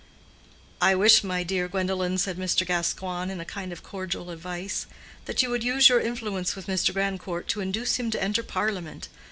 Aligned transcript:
"I 0.81 0.95
wish, 0.95 1.23
my 1.23 1.43
dear 1.43 1.67
Gwendolen," 1.67 2.17
said 2.17 2.35
Mr. 2.39 2.65
Gascoigne, 2.65 3.31
in 3.31 3.39
a 3.39 3.45
kind 3.45 3.71
of 3.71 3.83
cordial 3.83 4.31
advice, 4.31 4.87
"that 5.25 5.43
you 5.43 5.51
would 5.51 5.63
use 5.63 5.89
your 5.89 5.99
influence 5.99 6.55
with 6.55 6.65
Mr. 6.65 6.91
Grandcourt 6.91 7.47
to 7.49 7.61
induce 7.61 7.97
him 7.97 8.09
to 8.09 8.23
enter 8.23 8.41
Parliament. 8.41 9.09